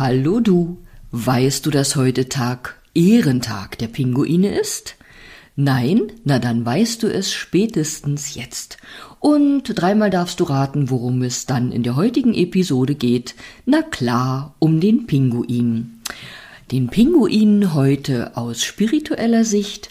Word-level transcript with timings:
Hallo 0.00 0.40
du, 0.40 0.78
weißt 1.10 1.66
du, 1.66 1.70
dass 1.70 1.94
heute 1.94 2.30
Tag 2.30 2.80
Ehrentag 2.94 3.76
der 3.76 3.88
Pinguine 3.88 4.58
ist? 4.58 4.96
Nein? 5.56 6.10
Na 6.24 6.38
dann 6.38 6.64
weißt 6.64 7.02
du 7.02 7.12
es 7.12 7.34
spätestens 7.34 8.34
jetzt. 8.34 8.78
Und 9.18 9.64
dreimal 9.64 10.08
darfst 10.08 10.40
du 10.40 10.44
raten, 10.44 10.88
worum 10.88 11.20
es 11.20 11.44
dann 11.44 11.70
in 11.70 11.82
der 11.82 11.96
heutigen 11.96 12.32
Episode 12.32 12.94
geht. 12.94 13.34
Na 13.66 13.82
klar, 13.82 14.54
um 14.58 14.80
den 14.80 15.06
Pinguin. 15.06 16.00
Den 16.72 16.88
Pinguin 16.88 17.74
heute 17.74 18.38
aus 18.38 18.64
spiritueller 18.64 19.44
Sicht 19.44 19.90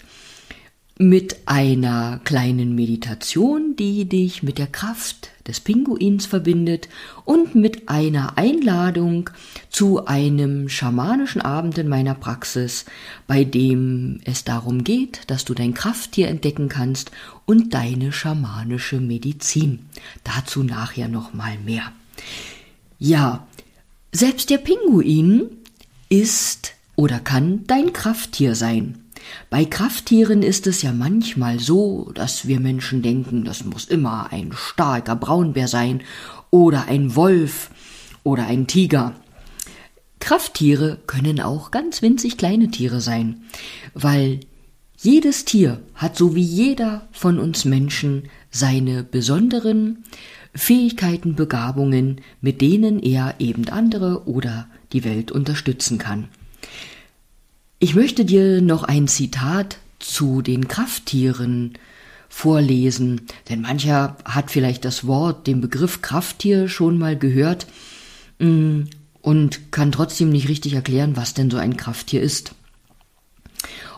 mit 0.98 1.36
einer 1.46 2.20
kleinen 2.24 2.74
Meditation, 2.74 3.76
die 3.76 4.08
dich 4.08 4.42
mit 4.42 4.58
der 4.58 4.66
Kraft 4.66 5.30
des 5.50 5.58
Pinguins 5.58 6.26
verbindet 6.26 6.88
und 7.24 7.56
mit 7.56 7.88
einer 7.88 8.38
Einladung 8.38 9.30
zu 9.68 10.06
einem 10.06 10.68
schamanischen 10.68 11.42
Abend 11.42 11.76
in 11.76 11.88
meiner 11.88 12.14
Praxis, 12.14 12.84
bei 13.26 13.42
dem 13.42 14.20
es 14.24 14.44
darum 14.44 14.84
geht, 14.84 15.22
dass 15.26 15.44
du 15.44 15.54
dein 15.54 15.74
Krafttier 15.74 16.28
entdecken 16.28 16.68
kannst 16.68 17.10
und 17.46 17.74
deine 17.74 18.12
schamanische 18.12 19.00
Medizin. 19.00 19.86
Dazu 20.22 20.62
nachher 20.62 21.08
noch 21.08 21.34
mal 21.34 21.58
mehr. 21.58 21.92
Ja, 23.00 23.46
selbst 24.12 24.50
der 24.50 24.58
Pinguin 24.58 25.50
ist 26.08 26.74
oder 26.94 27.18
kann 27.18 27.66
dein 27.66 27.92
Krafttier 27.92 28.54
sein. 28.54 28.99
Bei 29.48 29.64
Krafttieren 29.64 30.42
ist 30.42 30.66
es 30.66 30.82
ja 30.82 30.92
manchmal 30.92 31.58
so, 31.58 32.10
dass 32.14 32.46
wir 32.46 32.60
Menschen 32.60 33.02
denken, 33.02 33.44
das 33.44 33.64
muss 33.64 33.86
immer 33.86 34.32
ein 34.32 34.52
starker 34.54 35.16
Braunbär 35.16 35.68
sein 35.68 36.02
oder 36.50 36.86
ein 36.88 37.16
Wolf 37.16 37.70
oder 38.22 38.46
ein 38.46 38.66
Tiger. 38.66 39.14
Krafttiere 40.18 40.98
können 41.06 41.40
auch 41.40 41.70
ganz 41.70 42.02
winzig 42.02 42.36
kleine 42.36 42.70
Tiere 42.70 43.00
sein, 43.00 43.42
weil 43.94 44.40
jedes 44.98 45.46
Tier 45.46 45.80
hat 45.94 46.16
so 46.16 46.34
wie 46.34 46.42
jeder 46.42 47.08
von 47.10 47.38
uns 47.38 47.64
Menschen 47.64 48.28
seine 48.50 49.02
besonderen 49.02 50.04
Fähigkeiten, 50.54 51.36
Begabungen, 51.36 52.20
mit 52.40 52.60
denen 52.60 53.00
er 53.00 53.36
eben 53.38 53.68
andere 53.68 54.28
oder 54.28 54.66
die 54.92 55.04
Welt 55.04 55.32
unterstützen 55.32 55.96
kann. 55.96 56.28
Ich 57.82 57.94
möchte 57.94 58.26
dir 58.26 58.60
noch 58.60 58.84
ein 58.84 59.08
Zitat 59.08 59.78
zu 60.00 60.42
den 60.42 60.68
Krafttieren 60.68 61.78
vorlesen, 62.28 63.22
denn 63.48 63.62
mancher 63.62 64.18
hat 64.26 64.50
vielleicht 64.50 64.84
das 64.84 65.06
Wort, 65.06 65.46
den 65.46 65.62
Begriff 65.62 66.02
Krafttier 66.02 66.68
schon 66.68 66.98
mal 66.98 67.16
gehört 67.16 67.66
mm, 68.38 68.82
und 69.22 69.72
kann 69.72 69.92
trotzdem 69.92 70.28
nicht 70.28 70.50
richtig 70.50 70.74
erklären, 70.74 71.16
was 71.16 71.32
denn 71.32 71.50
so 71.50 71.56
ein 71.56 71.78
Krafttier 71.78 72.20
ist. 72.20 72.54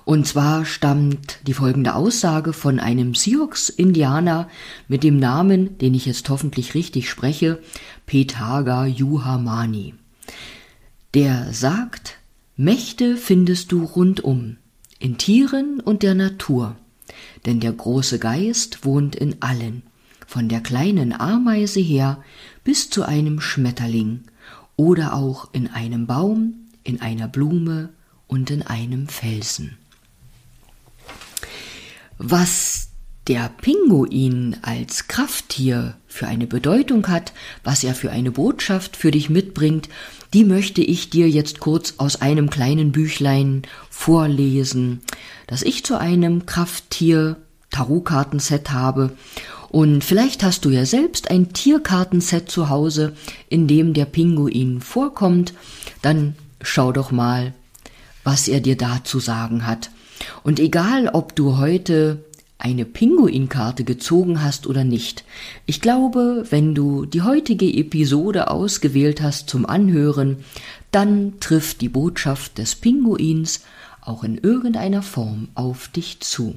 Und 0.04 0.28
zwar 0.28 0.64
stammt 0.64 1.40
die 1.48 1.54
folgende 1.54 1.96
Aussage 1.96 2.52
von 2.52 2.78
einem 2.78 3.16
Sioux-Indianer 3.16 4.48
mit 4.86 5.02
dem 5.02 5.18
Namen, 5.18 5.76
den 5.78 5.94
ich 5.94 6.06
jetzt 6.06 6.28
hoffentlich 6.28 6.74
richtig 6.74 7.10
spreche, 7.10 7.60
Petaga 8.06 8.86
Yuhamani. 8.86 9.94
Der 11.14 11.52
sagt, 11.52 12.21
Mächte 12.56 13.16
findest 13.16 13.72
du 13.72 13.82
rundum, 13.84 14.58
in 14.98 15.16
Tieren 15.16 15.80
und 15.80 16.02
der 16.02 16.14
Natur, 16.14 16.76
denn 17.46 17.60
der 17.60 17.72
große 17.72 18.18
Geist 18.18 18.84
wohnt 18.84 19.16
in 19.16 19.40
allen, 19.40 19.82
von 20.26 20.50
der 20.50 20.60
kleinen 20.60 21.14
Ameise 21.14 21.80
her 21.80 22.22
bis 22.62 22.90
zu 22.90 23.04
einem 23.04 23.40
Schmetterling 23.40 24.24
oder 24.76 25.14
auch 25.14 25.48
in 25.52 25.68
einem 25.68 26.06
Baum, 26.06 26.68
in 26.84 27.00
einer 27.00 27.26
Blume 27.26 27.88
und 28.26 28.50
in 28.50 28.62
einem 28.62 29.08
Felsen. 29.08 29.78
Was 32.18 32.91
der 33.28 33.50
Pinguin 33.60 34.56
als 34.62 35.06
Krafttier 35.06 35.94
für 36.08 36.26
eine 36.26 36.46
Bedeutung 36.46 37.06
hat, 37.06 37.32
was 37.62 37.84
er 37.84 37.94
für 37.94 38.10
eine 38.10 38.32
Botschaft 38.32 38.96
für 38.96 39.10
dich 39.10 39.30
mitbringt, 39.30 39.88
die 40.34 40.44
möchte 40.44 40.80
ich 40.80 41.10
dir 41.10 41.28
jetzt 41.28 41.60
kurz 41.60 41.94
aus 41.98 42.20
einem 42.20 42.50
kleinen 42.50 42.90
Büchlein 42.90 43.62
vorlesen, 43.90 45.02
das 45.46 45.62
ich 45.62 45.84
zu 45.84 45.98
einem 45.98 46.46
Krafttier 46.46 47.36
Tarotkartenset 47.70 48.70
habe. 48.70 49.12
Und 49.68 50.04
vielleicht 50.04 50.42
hast 50.42 50.64
du 50.64 50.70
ja 50.70 50.84
selbst 50.84 51.30
ein 51.30 51.52
Tierkartenset 51.52 52.50
zu 52.50 52.68
Hause, 52.68 53.14
in 53.48 53.68
dem 53.68 53.94
der 53.94 54.04
Pinguin 54.04 54.80
vorkommt. 54.80 55.54
Dann 56.02 56.34
schau 56.60 56.92
doch 56.92 57.10
mal, 57.10 57.54
was 58.24 58.48
er 58.48 58.60
dir 58.60 58.76
da 58.76 59.02
zu 59.04 59.18
sagen 59.18 59.66
hat. 59.66 59.90
Und 60.42 60.60
egal, 60.60 61.08
ob 61.08 61.34
du 61.34 61.56
heute 61.56 62.24
eine 62.62 62.84
Pinguinkarte 62.84 63.82
gezogen 63.82 64.40
hast 64.42 64.68
oder 64.68 64.84
nicht. 64.84 65.24
Ich 65.66 65.80
glaube, 65.80 66.46
wenn 66.50 66.76
du 66.76 67.06
die 67.06 67.22
heutige 67.22 67.66
Episode 67.66 68.50
ausgewählt 68.50 69.20
hast 69.20 69.50
zum 69.50 69.66
Anhören, 69.66 70.36
dann 70.92 71.40
trifft 71.40 71.80
die 71.80 71.88
Botschaft 71.88 72.58
des 72.58 72.76
Pinguins 72.76 73.64
auch 74.00 74.22
in 74.22 74.38
irgendeiner 74.38 75.02
Form 75.02 75.48
auf 75.54 75.88
dich 75.88 76.20
zu. 76.20 76.54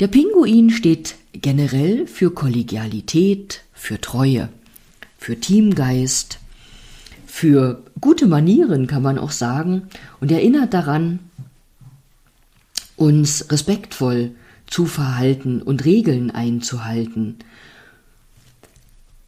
Der 0.00 0.08
Pinguin 0.08 0.70
steht 0.70 1.14
generell 1.32 2.08
für 2.08 2.32
Kollegialität, 2.32 3.62
für 3.72 4.00
Treue, 4.00 4.48
für 5.16 5.38
Teamgeist, 5.38 6.40
für 7.26 7.84
gute 8.00 8.26
Manieren 8.26 8.88
kann 8.88 9.02
man 9.02 9.16
auch 9.16 9.30
sagen 9.30 9.88
und 10.20 10.32
erinnert 10.32 10.74
daran, 10.74 11.20
uns 12.96 13.46
respektvoll 13.52 14.32
zu 14.66 14.86
verhalten 14.86 15.62
und 15.62 15.84
Regeln 15.84 16.30
einzuhalten. 16.30 17.36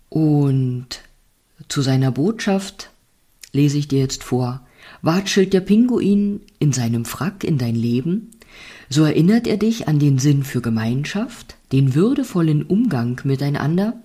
Und 0.08 0.86
zu 1.68 1.82
seiner 1.82 2.10
Botschaft 2.10 2.90
lese 3.52 3.78
ich 3.78 3.88
dir 3.88 4.00
jetzt 4.00 4.24
vor. 4.24 4.66
Watschelt 5.02 5.52
der 5.52 5.60
Pinguin 5.60 6.40
in 6.58 6.72
seinem 6.72 7.04
Frack 7.04 7.44
in 7.44 7.58
dein 7.58 7.74
Leben, 7.74 8.30
so 8.88 9.04
erinnert 9.04 9.46
er 9.46 9.56
dich 9.56 9.88
an 9.88 9.98
den 9.98 10.18
Sinn 10.18 10.44
für 10.44 10.60
Gemeinschaft, 10.60 11.56
den 11.72 11.94
würdevollen 11.94 12.62
Umgang 12.62 13.20
miteinander 13.24 14.00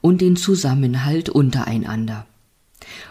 und 0.00 0.20
den 0.20 0.36
Zusammenhalt 0.36 1.28
untereinander. 1.28 2.26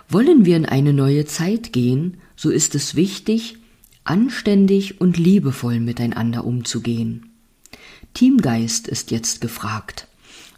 Wollen 0.08 0.46
wir 0.46 0.58
in 0.58 0.66
eine 0.66 0.94
neue 0.94 1.26
Zeit 1.26 1.72
gehen, 1.74 2.18
so 2.36 2.50
ist 2.50 2.74
es 2.74 2.96
wichtig, 2.96 3.58
anständig 4.04 5.00
und 5.00 5.18
liebevoll 5.18 5.80
miteinander 5.80 6.46
umzugehen. 6.46 7.29
Teamgeist 8.14 8.88
ist 8.88 9.12
jetzt 9.12 9.42
gefragt. 9.42 10.08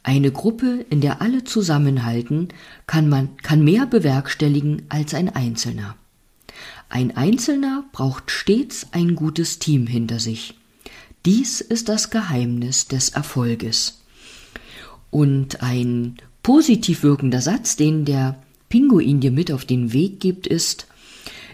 Eine 0.04 0.32
Gruppe, 0.32 0.86
in 0.90 1.02
der 1.02 1.22
alle 1.22 1.44
zusammenhalten, 1.44 2.50
kann 2.88 3.08
man, 3.08 3.38
kann 3.38 3.64
mehr 3.64 3.86
bewerkstelligen 3.86 4.84
als 4.90 5.14
ein 5.14 5.30
Einzelner. 5.30 5.96
Ein 6.90 7.16
Einzelner 7.16 7.86
braucht 7.92 8.32
stets 8.32 8.88
ein 8.92 9.16
gutes 9.16 9.60
Team 9.60 9.88
hinter 9.88 10.20
sich. 10.20 10.56
Dies 11.26 11.62
ist 11.62 11.88
das 11.88 12.10
Geheimnis 12.10 12.88
des 12.88 13.10
Erfolges. 13.10 14.02
Und 15.12 15.62
ein 15.62 16.18
positiv 16.42 17.04
wirkender 17.04 17.42
Satz, 17.42 17.76
den 17.76 18.06
der 18.06 18.42
Pinguin 18.70 19.20
dir 19.20 19.32
mit 19.32 19.52
auf 19.52 19.66
den 19.66 19.94
Weg 19.94 20.20
gibt, 20.20 20.48
ist, 20.48 20.88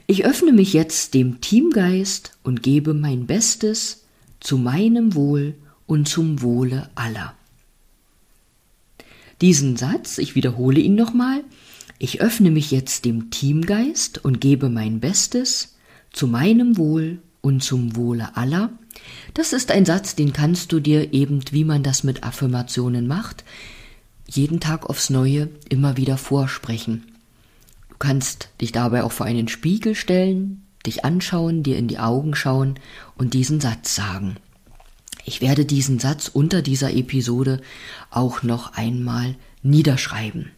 ich 0.05 0.25
öffne 0.25 0.53
mich 0.53 0.71
jetzt 0.71 1.13
dem 1.13 1.41
Teamgeist 1.41 2.31
und 2.43 2.63
gebe 2.63 2.93
mein 2.93 3.27
Bestes 3.27 4.05
zu 4.39 4.57
meinem 4.57 5.15
Wohl 5.15 5.55
und 5.87 6.07
zum 6.07 6.41
Wohle 6.41 6.89
aller. 6.95 7.33
Diesen 9.41 9.77
Satz, 9.77 10.17
ich 10.19 10.35
wiederhole 10.35 10.79
ihn 10.79 10.95
nochmal, 10.95 11.43
ich 11.99 12.21
öffne 12.21 12.51
mich 12.51 12.69
jetzt 12.69 13.05
dem 13.05 13.31
Teamgeist 13.31 14.23
und 14.23 14.41
gebe 14.41 14.69
mein 14.69 14.99
Bestes 14.99 15.75
zu 16.11 16.27
meinem 16.27 16.77
Wohl 16.77 17.19
und 17.41 17.63
zum 17.63 17.95
Wohle 17.95 18.35
aller. 18.35 18.69
Das 19.33 19.53
ist 19.53 19.71
ein 19.71 19.85
Satz, 19.85 20.15
den 20.15 20.33
kannst 20.33 20.71
du 20.71 20.79
dir 20.79 21.13
eben, 21.13 21.41
wie 21.51 21.63
man 21.63 21.83
das 21.83 22.03
mit 22.03 22.23
Affirmationen 22.23 23.07
macht, 23.07 23.43
jeden 24.27 24.59
Tag 24.59 24.89
aufs 24.89 25.09
Neue 25.09 25.49
immer 25.69 25.97
wieder 25.97 26.17
vorsprechen. 26.17 27.03
Du 27.89 27.95
kannst 27.97 28.49
dich 28.59 28.71
dabei 28.71 29.03
auch 29.03 29.11
vor 29.11 29.25
einen 29.25 29.47
Spiegel 29.47 29.95
stellen, 29.95 30.63
dich 30.85 31.05
anschauen, 31.05 31.63
dir 31.63 31.77
in 31.77 31.87
die 31.87 31.99
Augen 31.99 32.35
schauen 32.35 32.75
und 33.15 33.33
diesen 33.33 33.59
Satz 33.59 33.95
sagen. 33.95 34.37
Ich 35.27 35.41
werde 35.41 35.65
diesen 35.65 35.99
Satz 35.99 36.29
unter 36.29 36.61
dieser 36.61 36.93
Episode 36.95 37.59
auch 38.09 38.43
noch 38.43 38.75
einmal 38.75 39.35
niederschreiben. 39.61 40.51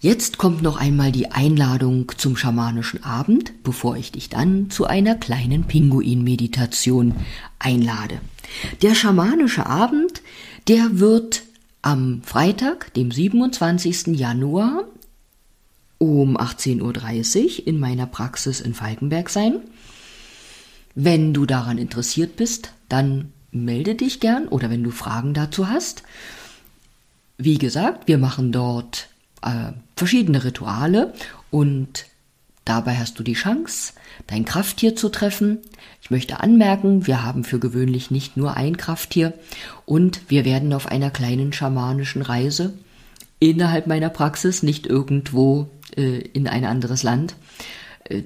Jetzt 0.00 0.36
kommt 0.36 0.60
noch 0.60 0.76
einmal 0.76 1.10
die 1.10 1.32
Einladung 1.32 2.12
zum 2.18 2.36
schamanischen 2.36 3.02
Abend, 3.02 3.54
bevor 3.62 3.96
ich 3.96 4.12
dich 4.12 4.28
dann 4.28 4.68
zu 4.68 4.84
einer 4.84 5.14
kleinen 5.14 5.64
Pinguin-Meditation 5.64 7.14
einlade. 7.58 8.20
Der 8.82 8.94
schamanische 8.94 9.64
Abend, 9.64 10.20
der 10.68 10.98
wird 10.98 11.42
am 11.80 12.20
Freitag, 12.22 12.92
dem 12.92 13.10
27. 13.10 14.08
Januar 14.08 14.84
um 15.96 16.36
18.30 16.36 16.82
Uhr 17.62 17.66
in 17.66 17.80
meiner 17.80 18.04
Praxis 18.04 18.60
in 18.60 18.74
Falkenberg 18.74 19.30
sein. 19.30 19.62
Wenn 20.94 21.34
du 21.34 21.46
daran 21.46 21.78
interessiert 21.78 22.36
bist, 22.36 22.72
dann 22.88 23.32
melde 23.50 23.94
dich 23.94 24.20
gern 24.20 24.48
oder 24.48 24.70
wenn 24.70 24.82
du 24.82 24.90
Fragen 24.90 25.34
dazu 25.34 25.68
hast. 25.68 26.02
Wie 27.38 27.58
gesagt, 27.58 28.06
wir 28.06 28.18
machen 28.18 28.52
dort 28.52 29.08
äh, 29.42 29.72
verschiedene 29.96 30.44
Rituale 30.44 31.12
und 31.50 32.06
dabei 32.64 32.96
hast 32.96 33.18
du 33.18 33.22
die 33.22 33.34
Chance, 33.34 33.92
dein 34.26 34.44
Krafttier 34.44 34.96
zu 34.96 35.08
treffen. 35.08 35.58
Ich 36.00 36.10
möchte 36.10 36.40
anmerken, 36.40 37.06
wir 37.06 37.24
haben 37.24 37.44
für 37.44 37.58
gewöhnlich 37.58 38.10
nicht 38.10 38.36
nur 38.36 38.56
ein 38.56 38.76
Krafttier 38.76 39.34
und 39.84 40.22
wir 40.28 40.44
werden 40.44 40.72
auf 40.72 40.86
einer 40.86 41.10
kleinen 41.10 41.52
schamanischen 41.52 42.22
Reise 42.22 42.74
innerhalb 43.40 43.86
meiner 43.86 44.10
Praxis, 44.10 44.62
nicht 44.62 44.86
irgendwo 44.86 45.68
äh, 45.96 46.18
in 46.18 46.48
ein 46.48 46.64
anderes 46.64 47.02
Land, 47.02 47.34
äh, 48.04 48.22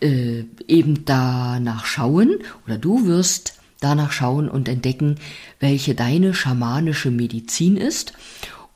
äh, 0.00 0.44
eben 0.66 1.04
danach 1.04 1.86
schauen 1.86 2.38
oder 2.66 2.78
du 2.78 3.06
wirst 3.06 3.54
danach 3.80 4.12
schauen 4.12 4.48
und 4.48 4.68
entdecken, 4.68 5.16
welche 5.58 5.94
deine 5.94 6.34
schamanische 6.34 7.10
Medizin 7.10 7.76
ist. 7.76 8.12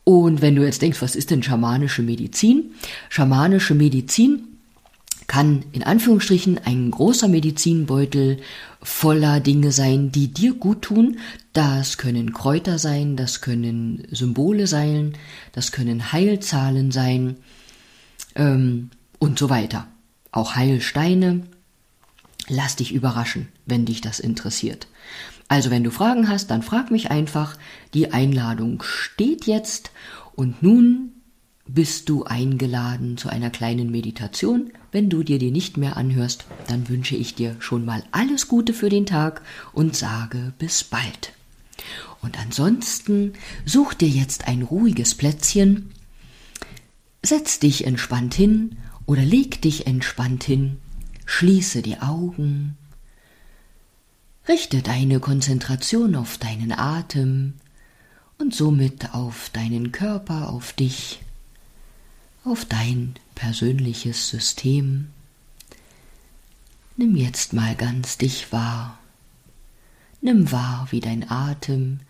Und 0.03 0.43
wenn 0.43 0.57
du 0.57 0.65
jetzt 0.65 0.83
denkst, 0.83 1.01
was 1.01 1.17
ist 1.17 1.31
denn 1.31 1.43
schamanische 1.43 2.03
Medizin? 2.03 2.75
Schamanische 3.09 3.75
Medizin 3.75 4.49
kann 5.27 5.65
in 5.73 5.83
Anführungsstrichen 5.83 6.61
ein 6.65 6.91
großer 6.91 7.29
Medizinbeutel 7.29 8.39
voller 8.83 9.41
Dinge 9.41 9.73
sein, 9.73 10.13
die 10.13 10.29
dir 10.29 10.55
gut 10.55 10.83
tun. 10.83 11.19
Das 11.55 11.97
können 11.97 12.35
Kräuter 12.35 12.79
sein, 12.79 13.17
das 13.17 13.41
können 13.41 14.07
Symbole 14.11 14.67
sein, 14.67 15.15
das 15.53 15.73
können 15.73 16.13
Heilzahlen 16.13 16.91
sein 16.91 17.37
ähm, 18.35 18.91
und 19.19 19.39
so 19.39 19.49
weiter. 19.49 19.87
Auch 20.35 20.57
Heilsteine. 20.57 21.43
Lass 22.49 22.75
dich 22.75 22.93
überraschen, 22.93 23.47
wenn 23.67 23.85
dich 23.85 24.01
das 24.01 24.19
interessiert. 24.19 24.89
Also 25.47 25.71
wenn 25.71 25.85
du 25.85 25.93
Fragen 25.93 26.29
hast, 26.29 26.51
dann 26.51 26.65
frag 26.65 26.91
mich 26.91 27.13
einfach. 27.13 27.57
Die 27.95 28.11
Einladung 28.11 28.83
steht 28.83 29.47
jetzt 29.47 29.93
und 30.35 30.61
nun 30.61 31.13
bist 31.69 32.09
du 32.09 32.25
eingeladen 32.25 33.17
zu 33.17 33.29
einer 33.29 33.51
kleinen 33.51 33.93
Meditation. 33.93 34.73
Wenn 34.91 35.09
du 35.09 35.23
dir 35.23 35.39
die 35.39 35.53
nicht 35.53 35.77
mehr 35.77 35.97
anhörst, 35.97 36.47
dann 36.67 36.89
wünsche 36.89 37.15
ich 37.15 37.37
dir 37.37 37.55
schon 37.61 37.85
mal 37.85 38.03
alles 38.11 38.49
Gute 38.49 38.75
für 38.75 38.89
den 38.89 39.07
Tag 39.07 39.41
und 39.73 39.95
sage 39.95 40.53
bis 40.59 40.83
bald. 40.83 41.33
Und 42.23 42.41
ansonsten 42.41 43.35
such 43.65 43.95
dir 43.95 44.09
jetzt 44.09 44.49
ein 44.49 44.63
ruhiges 44.63 45.15
Plätzchen, 45.15 45.93
setz 47.23 47.61
dich 47.61 47.87
entspannt 47.87 48.35
hin 48.35 48.79
oder 49.07 49.23
leg 49.23 49.61
dich 49.63 49.87
entspannt 49.87 50.45
hin, 50.45 50.79
schließe 51.27 51.83
die 51.83 51.99
Augen, 51.99 52.77
richte 54.49 54.83
deine 54.83 55.21
Konzentration 55.21 56.17
auf 56.17 56.39
deinen 56.39 56.73
Atem 56.73 57.55
und 58.39 58.55
somit 58.55 59.15
auf 59.15 59.51
deinen 59.51 59.93
Körper, 59.93 60.51
auf 60.51 60.73
dich, 60.73 61.21
auf 62.45 62.65
dein 62.65 63.15
persönliches 63.35 64.29
System. 64.29 65.09
Nimm 66.97 67.17
jetzt 67.17 67.53
mal 67.53 67.75
ganz 67.75 68.19
dich 68.19 68.53
wahr. 68.53 68.99
Nimm 70.21 70.53
wahr, 70.53 70.89
wie 70.91 71.01
dein 71.01 71.29
Atem 71.31 72.01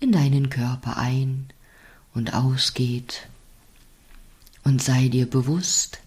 in 0.00 0.12
deinen 0.12 0.50
Körper 0.50 0.96
ein 0.96 1.46
und 2.14 2.34
ausgeht. 2.34 3.28
Und 4.64 4.82
sei 4.82 5.08
dir 5.08 5.28
bewusst, 5.28 6.01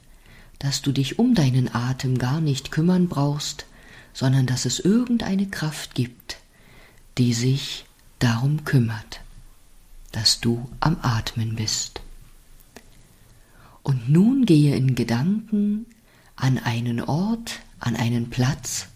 dass 0.59 0.81
du 0.81 0.91
dich 0.91 1.19
um 1.19 1.35
deinen 1.35 1.73
Atem 1.73 2.17
gar 2.17 2.41
nicht 2.41 2.71
kümmern 2.71 3.07
brauchst, 3.07 3.65
sondern 4.13 4.45
dass 4.45 4.65
es 4.65 4.79
irgendeine 4.79 5.47
Kraft 5.47 5.95
gibt, 5.95 6.37
die 7.17 7.33
sich 7.33 7.85
darum 8.19 8.63
kümmert, 8.63 9.21
dass 10.11 10.39
du 10.39 10.69
am 10.79 10.97
Atmen 11.01 11.55
bist. 11.55 12.01
Und 13.83 14.09
nun 14.09 14.45
gehe 14.45 14.75
in 14.75 14.95
Gedanken 14.95 15.85
an 16.35 16.57
einen 16.57 17.01
Ort, 17.01 17.59
an 17.79 17.95
einen 17.95 18.29
Platz, 18.29 18.87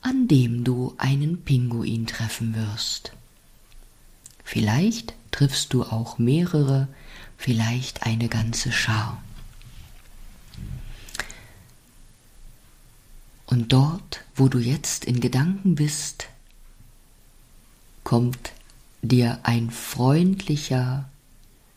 an 0.00 0.28
dem 0.28 0.64
du 0.64 0.94
einen 0.98 1.42
Pinguin 1.42 2.06
treffen 2.06 2.54
wirst. 2.54 3.12
Vielleicht 4.42 5.14
triffst 5.30 5.72
du 5.72 5.82
auch 5.82 6.18
mehrere, 6.18 6.88
vielleicht 7.36 8.04
eine 8.04 8.28
ganze 8.28 8.72
Schar. 8.72 9.22
Und 13.46 13.72
dort, 13.72 14.24
wo 14.34 14.48
du 14.48 14.58
jetzt 14.58 15.04
in 15.04 15.20
Gedanken 15.20 15.76
bist, 15.76 16.26
kommt 18.02 18.52
dir 19.02 19.38
ein 19.44 19.70
freundlicher, 19.70 21.08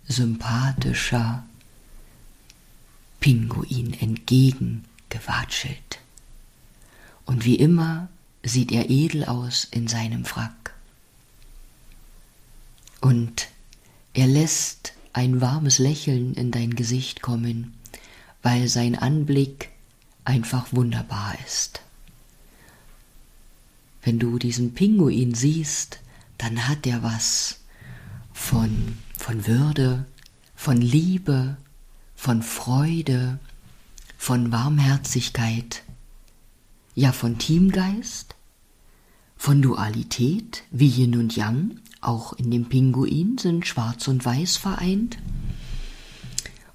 sympathischer 0.08 1.46
Pinguin 3.20 3.94
entgegengewatschelt. 3.94 6.00
Und 7.26 7.46
wie 7.46 7.56
immer 7.56 8.10
sieht 8.44 8.72
er 8.72 8.90
edel 8.90 9.26
aus 9.26 9.68
in 9.70 9.88
seinem 9.88 10.26
Frack. 10.26 10.74
Und 13.02 13.48
er 14.14 14.28
lässt 14.28 14.94
ein 15.14 15.42
warmes 15.42 15.80
Lächeln 15.80 16.34
in 16.34 16.52
dein 16.52 16.76
Gesicht 16.76 17.22
kommen, 17.22 17.74
weil 18.42 18.68
sein 18.68 18.96
Anblick 18.96 19.70
einfach 20.30 20.68
wunderbar 20.72 21.36
ist. 21.46 21.82
Wenn 24.04 24.20
du 24.20 24.38
diesen 24.38 24.74
Pinguin 24.74 25.34
siehst, 25.34 26.00
dann 26.38 26.68
hat 26.68 26.88
er 26.88 27.04
was 27.04 27.60
von, 28.32 28.98
von 29.18 29.46
Würde, 29.46 30.06
von 30.56 30.78
Liebe, 30.78 31.58
von 32.16 32.42
Freude, 32.42 33.40
von 34.18 34.52
Warmherzigkeit, 34.52 35.84
ja 36.96 37.12
von 37.12 37.38
Teamgeist, 37.38 38.36
von 39.36 39.62
Dualität 39.62 40.64
wie 40.72 40.88
Yin 40.88 41.18
und 41.18 41.36
Yang, 41.36 41.80
auch 42.02 42.34
in 42.34 42.52
dem 42.52 42.70
Pinguin 42.70 43.38
sind 43.38 43.68
Schwarz 43.68 44.08
und 44.08 44.24
Weiß 44.24 44.58
vereint. 44.58 45.18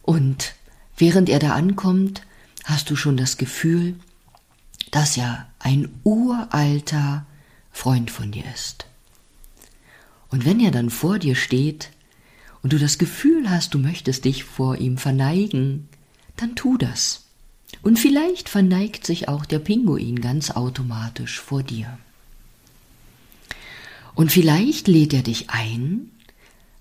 Und 0.02 0.54
während 0.96 1.28
er 1.28 1.38
da 1.38 1.54
ankommt, 1.54 2.22
hast 2.64 2.90
du 2.90 2.96
schon 2.96 3.16
das 3.16 3.36
Gefühl, 3.36 3.94
dass 4.90 5.16
er 5.16 5.46
ein 5.58 5.88
uralter 6.02 7.26
Freund 7.70 8.10
von 8.10 8.32
dir 8.32 8.44
ist. 8.54 8.86
Und 10.30 10.44
wenn 10.44 10.60
er 10.60 10.70
dann 10.70 10.90
vor 10.90 11.18
dir 11.18 11.36
steht 11.36 11.90
und 12.62 12.72
du 12.72 12.78
das 12.78 12.98
Gefühl 12.98 13.48
hast, 13.48 13.74
du 13.74 13.78
möchtest 13.78 14.24
dich 14.24 14.44
vor 14.44 14.78
ihm 14.78 14.96
verneigen, 14.96 15.88
dann 16.36 16.56
tu 16.56 16.76
das. 16.76 17.24
Und 17.82 17.98
vielleicht 17.98 18.48
verneigt 18.48 19.06
sich 19.06 19.28
auch 19.28 19.44
der 19.44 19.58
Pinguin 19.58 20.20
ganz 20.20 20.50
automatisch 20.50 21.40
vor 21.40 21.62
dir. 21.62 21.98
Und 24.14 24.32
vielleicht 24.32 24.88
lädt 24.88 25.12
er 25.12 25.22
dich 25.22 25.50
ein, 25.50 26.10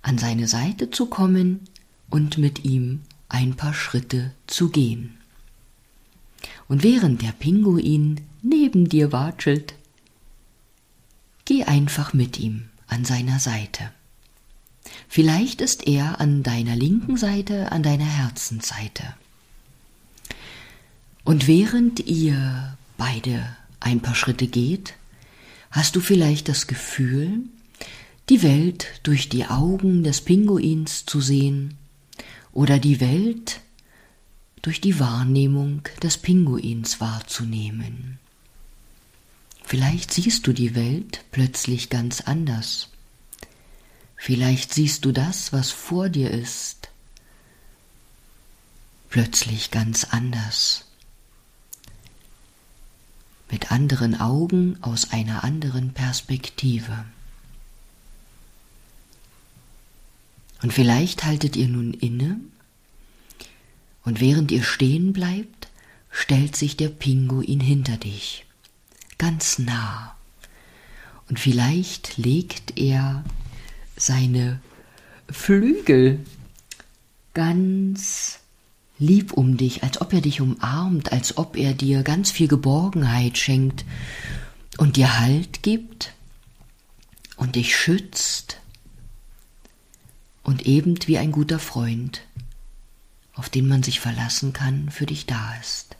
an 0.01 0.17
seine 0.17 0.47
Seite 0.47 0.91
zu 0.91 1.07
kommen 1.07 1.61
und 2.09 2.37
mit 2.37 2.63
ihm 2.63 3.01
ein 3.27 3.55
paar 3.55 3.73
Schritte 3.73 4.31
zu 4.45 4.69
gehen. 4.69 5.17
Und 6.67 6.83
während 6.83 7.21
der 7.21 7.31
Pinguin 7.31 8.21
neben 8.41 8.89
dir 8.89 9.11
watschelt, 9.11 9.75
geh 11.45 11.63
einfach 11.63 12.13
mit 12.13 12.39
ihm 12.39 12.69
an 12.87 13.05
seiner 13.05 13.39
Seite. 13.39 13.91
Vielleicht 15.07 15.61
ist 15.61 15.87
er 15.87 16.19
an 16.19 16.43
deiner 16.43 16.75
linken 16.75 17.17
Seite, 17.17 17.71
an 17.71 17.83
deiner 17.83 18.05
Herzensseite. 18.05 19.03
Und 21.23 21.47
während 21.47 22.01
ihr 22.01 22.77
beide 22.97 23.55
ein 23.79 24.01
paar 24.01 24.15
Schritte 24.15 24.47
geht, 24.47 24.95
hast 25.71 25.95
du 25.95 26.01
vielleicht 26.01 26.49
das 26.49 26.67
Gefühl, 26.67 27.39
die 28.29 28.43
Welt 28.43 28.87
durch 29.03 29.29
die 29.29 29.45
Augen 29.45 30.03
des 30.03 30.21
Pinguins 30.21 31.05
zu 31.05 31.21
sehen 31.21 31.75
oder 32.51 32.79
die 32.79 32.99
Welt 32.99 33.61
durch 34.63 34.79
die 34.79 34.99
Wahrnehmung 34.99 35.81
des 36.01 36.17
Pinguins 36.17 37.01
wahrzunehmen. 37.01 38.17
Vielleicht 39.63 40.11
siehst 40.11 40.47
du 40.47 40.53
die 40.53 40.73
Welt 40.73 41.25
plötzlich 41.31 41.89
ganz 41.89 42.21
anders. 42.21 42.89
Vielleicht 44.15 44.73
siehst 44.73 45.03
du 45.03 45.11
das, 45.11 45.51
was 45.51 45.71
vor 45.71 46.07
dir 46.07 46.31
ist, 46.31 46.89
plötzlich 49.09 49.69
ganz 49.69 50.05
anders. 50.05 50.85
Mit 53.51 53.69
anderen 53.69 54.19
Augen 54.19 54.81
aus 54.81 55.11
einer 55.11 55.43
anderen 55.43 55.93
Perspektive. 55.93 57.03
Und 60.61 60.71
vielleicht 60.71 61.25
haltet 61.25 61.57
ihr 61.57 61.67
nun 61.67 61.93
inne 61.93 62.39
Und 64.03 64.19
während 64.19 64.51
ihr 64.51 64.63
stehen 64.63 65.13
bleibt, 65.13 65.69
stellt 66.09 66.55
sich 66.55 66.77
der 66.77 66.89
Pinguin 66.89 67.59
hinter 67.59 67.97
dich, 67.97 68.45
ganz 69.17 69.59
nah. 69.59 70.15
Und 71.29 71.39
vielleicht 71.39 72.17
legt 72.17 72.77
er 72.77 73.23
seine 73.95 74.59
Flügel 75.29 76.19
ganz 77.33 78.39
lieb 78.99 79.33
um 79.33 79.57
dich, 79.57 79.83
als 79.83 80.01
ob 80.01 80.13
er 80.13 80.21
dich 80.21 80.41
umarmt, 80.41 81.11
als 81.11 81.37
ob 81.37 81.57
er 81.57 81.73
dir 81.73 82.03
ganz 82.03 82.31
viel 82.31 82.47
Geborgenheit 82.47 83.37
schenkt 83.37 83.85
und 84.77 84.97
dir 84.97 85.19
Halt 85.19 85.63
gibt 85.63 86.13
und 87.37 87.55
dich 87.55 87.75
schützt 87.75 88.57
und 90.43 90.65
eben 90.65 90.95
wie 91.07 91.17
ein 91.17 91.31
guter 91.31 91.59
Freund, 91.59 92.21
auf 93.33 93.49
den 93.49 93.67
man 93.67 93.83
sich 93.83 93.99
verlassen 93.99 94.53
kann, 94.53 94.89
für 94.89 95.05
dich 95.05 95.25
da 95.25 95.55
ist. 95.61 95.95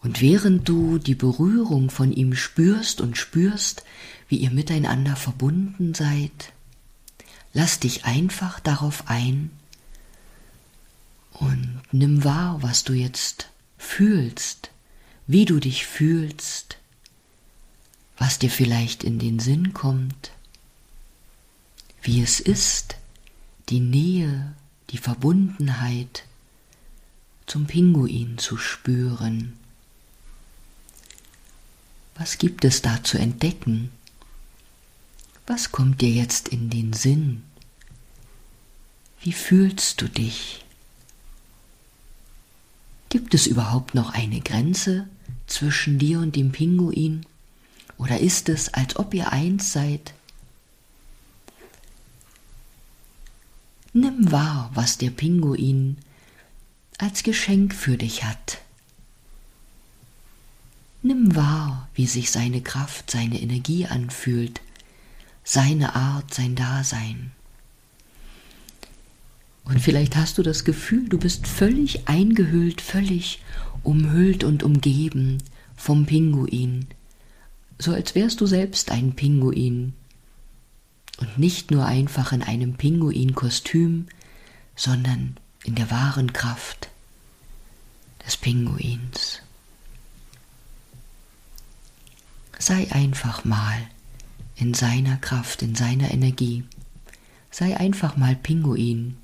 Und 0.00 0.20
während 0.20 0.68
du 0.68 0.98
die 0.98 1.14
Berührung 1.14 1.90
von 1.90 2.12
ihm 2.12 2.34
spürst 2.34 3.00
und 3.00 3.16
spürst, 3.16 3.84
wie 4.28 4.36
ihr 4.36 4.50
miteinander 4.50 5.16
verbunden 5.16 5.94
seid, 5.94 6.52
lass 7.52 7.80
dich 7.80 8.04
einfach 8.04 8.60
darauf 8.60 9.08
ein 9.08 9.50
und 11.32 11.80
nimm 11.92 12.24
wahr, 12.24 12.62
was 12.62 12.84
du 12.84 12.92
jetzt 12.92 13.48
fühlst, 13.76 14.70
wie 15.26 15.44
du 15.44 15.58
dich 15.60 15.86
fühlst, 15.86 16.78
was 18.16 18.38
dir 18.38 18.50
vielleicht 18.50 19.04
in 19.04 19.18
den 19.18 19.38
Sinn 19.38 19.72
kommt, 19.72 20.32
wie 22.02 22.22
es 22.22 22.40
ist, 22.40 22.96
die 23.68 23.80
Nähe, 23.80 24.54
die 24.90 24.98
Verbundenheit 24.98 26.24
zum 27.46 27.66
Pinguin 27.66 28.38
zu 28.38 28.56
spüren. 28.56 29.58
Was 32.14 32.38
gibt 32.38 32.64
es 32.64 32.82
da 32.82 33.02
zu 33.04 33.18
entdecken? 33.18 33.90
Was 35.46 35.72
kommt 35.72 36.00
dir 36.00 36.10
jetzt 36.10 36.48
in 36.48 36.68
den 36.68 36.92
Sinn? 36.92 37.44
Wie 39.22 39.32
fühlst 39.32 40.00
du 40.00 40.08
dich? 40.08 40.64
Gibt 43.08 43.34
es 43.34 43.46
überhaupt 43.46 43.94
noch 43.94 44.10
eine 44.10 44.40
Grenze 44.40 45.08
zwischen 45.46 45.98
dir 45.98 46.20
und 46.20 46.36
dem 46.36 46.52
Pinguin? 46.52 47.24
Oder 47.96 48.20
ist 48.20 48.48
es, 48.48 48.72
als 48.74 48.96
ob 48.96 49.14
ihr 49.14 49.32
eins 49.32 49.72
seid? 49.72 50.12
Nimm 54.00 54.30
wahr, 54.30 54.70
was 54.74 54.96
der 54.96 55.10
Pinguin 55.10 55.96
als 56.98 57.24
Geschenk 57.24 57.74
für 57.74 57.96
dich 57.96 58.22
hat. 58.22 58.58
Nimm 61.02 61.34
wahr, 61.34 61.88
wie 61.94 62.06
sich 62.06 62.30
seine 62.30 62.60
Kraft, 62.60 63.10
seine 63.10 63.42
Energie 63.42 63.86
anfühlt, 63.86 64.60
seine 65.42 65.96
Art, 65.96 66.32
sein 66.32 66.54
Dasein. 66.54 67.32
Und 69.64 69.80
vielleicht 69.80 70.14
hast 70.14 70.38
du 70.38 70.44
das 70.44 70.64
Gefühl, 70.64 71.08
du 71.08 71.18
bist 71.18 71.48
völlig 71.48 72.06
eingehüllt, 72.06 72.80
völlig 72.80 73.42
umhüllt 73.82 74.44
und 74.44 74.62
umgeben 74.62 75.42
vom 75.74 76.06
Pinguin, 76.06 76.86
so 77.80 77.92
als 77.92 78.14
wärst 78.14 78.40
du 78.40 78.46
selbst 78.46 78.92
ein 78.92 79.14
Pinguin. 79.14 79.94
Und 81.18 81.38
nicht 81.38 81.70
nur 81.70 81.84
einfach 81.84 82.32
in 82.32 82.42
einem 82.42 82.74
Pinguinkostüm, 82.74 84.06
sondern 84.76 85.36
in 85.64 85.74
der 85.74 85.90
wahren 85.90 86.32
Kraft 86.32 86.88
des 88.24 88.36
Pinguins. 88.36 89.40
Sei 92.58 92.90
einfach 92.92 93.44
mal 93.44 93.88
in 94.56 94.74
seiner 94.74 95.16
Kraft, 95.16 95.62
in 95.62 95.74
seiner 95.74 96.10
Energie. 96.12 96.64
Sei 97.50 97.76
einfach 97.76 98.16
mal 98.16 98.36
Pinguin 98.36 99.16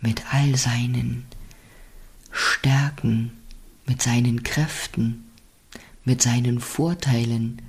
mit 0.00 0.22
all 0.32 0.56
seinen 0.56 1.24
Stärken, 2.30 3.32
mit 3.86 4.02
seinen 4.02 4.42
Kräften, 4.42 5.24
mit 6.04 6.20
seinen 6.20 6.60
Vorteilen, 6.60 7.62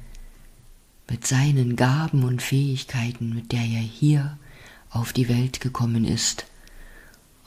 mit 1.10 1.28
seinen 1.28 1.76
Gaben 1.76 2.24
und 2.24 2.42
Fähigkeiten, 2.42 3.34
mit 3.34 3.52
der 3.52 3.62
er 3.62 3.82
hier 3.82 4.38
auf 4.90 5.14
die 5.14 5.30
Welt 5.30 5.60
gekommen 5.60 6.06
ist 6.06 6.46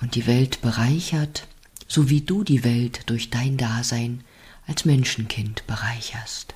und 0.01 0.15
die 0.15 0.27
Welt 0.27 0.61
bereichert, 0.61 1.49
so 1.89 2.11
wie 2.11 2.21
du 2.21 2.45
die 2.45 2.63
Welt 2.65 3.03
durch 3.07 3.31
dein 3.31 3.57
Dasein 3.57 4.23
als 4.67 4.85
Menschenkind 4.85 5.67
bereicherst. 5.67 6.55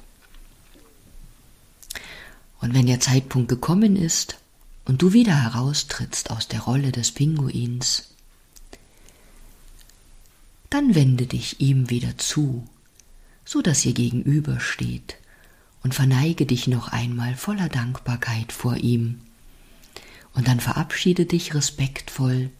Und 2.60 2.74
wenn 2.74 2.86
der 2.86 3.00
Zeitpunkt 3.00 3.48
gekommen 3.48 3.96
ist 3.96 4.38
und 4.84 5.02
du 5.02 5.12
wieder 5.12 5.42
heraustrittst 5.42 6.30
aus 6.30 6.46
der 6.46 6.60
Rolle 6.60 6.92
des 6.92 7.10
Pinguins, 7.10 8.10
dann 10.70 10.94
wende 10.94 11.26
dich 11.26 11.60
ihm 11.60 11.90
wieder 11.90 12.16
zu, 12.18 12.68
so 13.44 13.62
dass 13.62 13.84
ihr 13.84 13.94
gegenübersteht, 13.94 15.16
und 15.82 15.94
verneige 15.94 16.46
dich 16.46 16.68
noch 16.68 16.88
einmal 16.88 17.34
voller 17.34 17.68
Dankbarkeit 17.68 18.52
vor 18.52 18.76
ihm. 18.76 19.20
Und 20.34 20.48
dann 20.48 20.60
verabschiede 20.60 21.26
dich 21.26 21.54
respektvoll 21.54 22.50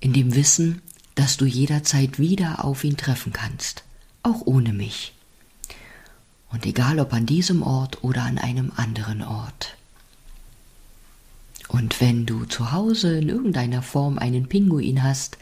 in 0.00 0.12
dem 0.12 0.34
Wissen, 0.34 0.82
dass 1.14 1.36
du 1.36 1.46
jederzeit 1.46 2.18
wieder 2.18 2.64
auf 2.64 2.84
ihn 2.84 2.96
treffen 2.96 3.32
kannst, 3.32 3.84
auch 4.22 4.42
ohne 4.44 4.72
mich. 4.72 5.14
Und 6.50 6.66
egal 6.66 7.00
ob 7.00 7.12
an 7.12 7.26
diesem 7.26 7.62
Ort 7.62 8.02
oder 8.04 8.22
an 8.22 8.38
einem 8.38 8.72
anderen 8.76 9.22
Ort. 9.22 9.76
Und 11.68 12.00
wenn 12.00 12.26
du 12.26 12.44
zu 12.44 12.72
Hause 12.72 13.18
in 13.18 13.28
irgendeiner 13.28 13.82
Form 13.82 14.18
einen 14.18 14.48
Pinguin 14.48 15.02
hast, 15.02 15.38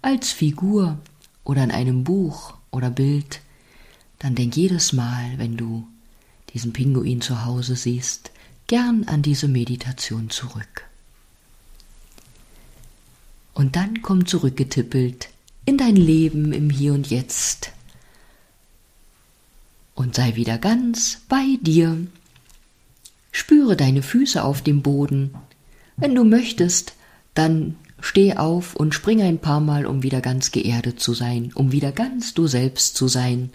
als 0.00 0.32
Figur 0.32 0.98
oder 1.44 1.62
in 1.64 1.70
einem 1.70 2.04
Buch 2.04 2.54
oder 2.70 2.90
Bild, 2.90 3.40
dann 4.18 4.34
denk 4.34 4.56
jedes 4.56 4.92
Mal, 4.92 5.34
wenn 5.36 5.56
du 5.56 5.86
diesen 6.52 6.72
Pinguin 6.72 7.20
zu 7.20 7.44
Hause 7.44 7.76
siehst, 7.76 8.30
gern 8.66 9.04
an 9.04 9.22
diese 9.22 9.48
Meditation 9.48 10.30
zurück. 10.30 10.84
Und 13.54 13.76
dann 13.76 14.02
komm 14.02 14.26
zurückgetippelt 14.26 15.28
in 15.64 15.78
dein 15.78 15.96
Leben 15.96 16.52
im 16.52 16.70
Hier 16.70 16.92
und 16.92 17.08
Jetzt 17.08 17.72
und 19.94 20.14
sei 20.14 20.36
wieder 20.36 20.58
ganz 20.58 21.22
bei 21.28 21.58
dir. 21.62 22.06
Spüre 23.32 23.76
deine 23.76 24.02
Füße 24.02 24.42
auf 24.42 24.62
dem 24.62 24.82
Boden. 24.82 25.34
Wenn 25.96 26.14
du 26.14 26.24
möchtest, 26.24 26.94
dann 27.34 27.76
Steh 28.00 28.36
auf 28.36 28.76
und 28.76 28.94
spring 28.94 29.22
ein 29.22 29.38
paar 29.38 29.60
Mal, 29.60 29.86
um 29.86 30.02
wieder 30.02 30.20
ganz 30.20 30.52
geerdet 30.52 31.00
zu 31.00 31.14
sein, 31.14 31.50
um 31.54 31.72
wieder 31.72 31.92
ganz 31.92 32.34
du 32.34 32.46
selbst 32.46 32.96
zu 32.96 33.08
sein. 33.08 33.50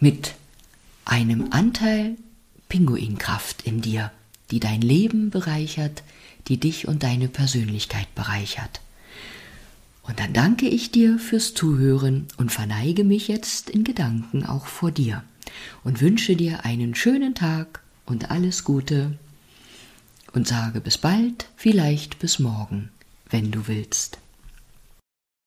Mit 0.00 0.34
einem 1.04 1.48
Anteil 1.50 2.16
Pinguinkraft 2.68 3.62
in 3.62 3.80
dir, 3.80 4.10
die 4.50 4.60
dein 4.60 4.80
Leben 4.80 5.30
bereichert, 5.30 6.02
die 6.48 6.58
dich 6.58 6.88
und 6.88 7.02
deine 7.02 7.28
Persönlichkeit 7.28 8.12
bereichert. 8.14 8.80
Und 10.02 10.20
dann 10.20 10.32
danke 10.32 10.68
ich 10.68 10.90
dir 10.90 11.18
fürs 11.18 11.54
Zuhören 11.54 12.28
und 12.36 12.52
verneige 12.52 13.04
mich 13.04 13.28
jetzt 13.28 13.70
in 13.70 13.84
Gedanken 13.84 14.44
auch 14.44 14.66
vor 14.66 14.90
dir 14.90 15.24
und 15.82 16.00
wünsche 16.00 16.36
dir 16.36 16.64
einen 16.64 16.94
schönen 16.94 17.34
Tag 17.34 17.80
und 18.04 18.30
alles 18.30 18.64
Gute 18.64 19.18
und 20.32 20.46
sage 20.46 20.80
bis 20.80 20.98
bald, 20.98 21.46
vielleicht 21.56 22.18
bis 22.18 22.38
morgen, 22.38 22.90
wenn 23.30 23.50
du 23.50 23.66
willst. 23.66 24.18